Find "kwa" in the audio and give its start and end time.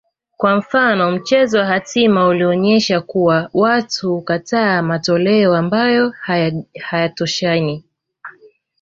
0.37-0.55